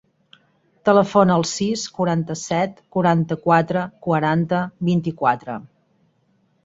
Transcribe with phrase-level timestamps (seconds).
[0.89, 5.59] Telefona al sis, quaranta-set, quaranta-quatre, quaranta, vint-i-quatre.